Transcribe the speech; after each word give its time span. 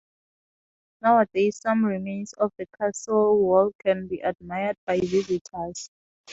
Nowadays 1.03 1.57
some 1.61 1.85
remains 1.85 2.33
of 2.33 2.51
the 2.57 2.65
castle 2.75 3.37
wall 3.37 3.71
can 3.85 4.07
be 4.07 4.17
admired 4.21 4.77
by 4.87 4.99
visitors. 4.99 5.91